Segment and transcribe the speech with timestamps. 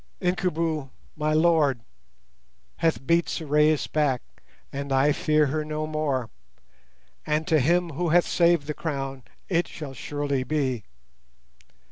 [0.19, 1.81] Incubu, my lord,
[2.77, 4.23] hath beat Sorais back,
[4.73, 6.31] and I fear her no more,
[7.23, 10.85] and to him who hath saved the Crown it shall surely be.